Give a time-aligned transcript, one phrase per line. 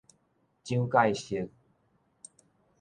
[0.63, 1.51] 蔣介石